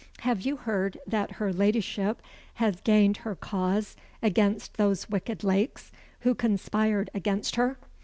[0.21, 2.23] Have you heard that her ladyship
[2.55, 7.77] has gained her cause against those wicked Lakes, who conspired against her?